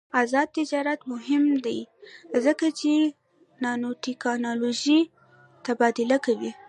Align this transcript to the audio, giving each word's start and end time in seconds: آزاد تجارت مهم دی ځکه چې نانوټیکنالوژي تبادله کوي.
آزاد 0.21 0.47
تجارت 0.57 0.99
مهم 1.11 1.43
دی 1.65 1.79
ځکه 2.45 2.67
چې 2.79 2.91
نانوټیکنالوژي 3.63 4.99
تبادله 5.65 6.17
کوي. 6.25 6.51